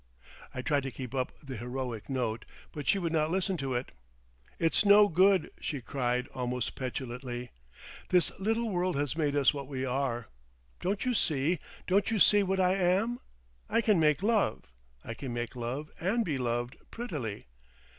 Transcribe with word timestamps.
I 0.51 0.63
tried 0.63 0.81
to 0.81 0.91
keep 0.91 1.13
up 1.13 1.31
the 1.41 1.57
heroic 1.57 2.09
note, 2.09 2.43
but 2.71 2.87
she 2.87 2.97
would 2.97 3.13
not 3.13 3.29
listen 3.29 3.55
to 3.57 3.75
it. 3.75 3.91
"It's 4.57 4.83
no 4.83 5.07
good," 5.07 5.51
she 5.59 5.79
cried 5.79 6.27
almost 6.29 6.73
petulantly. 6.73 7.51
"This 8.09 8.31
little 8.39 8.71
world 8.71 8.95
has 8.95 9.15
made 9.15 9.35
us 9.35 9.53
what 9.53 9.67
we 9.67 9.85
are. 9.85 10.27
Don't 10.79 11.05
you 11.05 11.13
see—don't 11.13 12.09
you 12.09 12.17
see 12.17 12.41
what 12.41 12.59
I 12.59 12.73
am? 12.77 13.19
I 13.69 13.79
can 13.79 13.99
make 13.99 14.23
love. 14.23 14.65
I 15.05 15.13
can 15.13 15.33
make 15.33 15.55
love 15.55 15.91
and 15.99 16.25
be 16.25 16.39
loved, 16.39 16.77
prettily. 16.89 17.45